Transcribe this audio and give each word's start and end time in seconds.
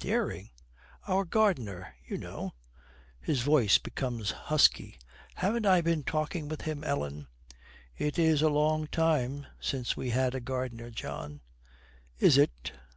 'Dering?' 0.00 0.50
'Our 1.06 1.24
gardener, 1.24 1.94
you 2.04 2.16
know.' 2.18 2.52
His 3.20 3.42
voice 3.42 3.78
becomes 3.78 4.32
husky. 4.32 4.98
'Haven't 5.36 5.66
I 5.66 5.82
been 5.82 6.02
talking 6.02 6.48
with 6.48 6.62
him, 6.62 6.82
Ellen?' 6.82 7.28
'It 7.96 8.18
is 8.18 8.42
a 8.42 8.48
long 8.48 8.88
time 8.88 9.46
since 9.60 9.96
we 9.96 10.10
had 10.10 10.34
a 10.34 10.40
gardener, 10.40 10.90
John.' 10.90 11.42
'Is 12.18 12.38
it? 12.38 12.72